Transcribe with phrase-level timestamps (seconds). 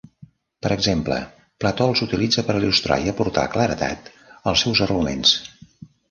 [0.65, 1.17] Per exemple,
[1.63, 4.09] Plató els utilitza per il·lustrar i aportar claredat
[4.53, 5.35] als seus arguments.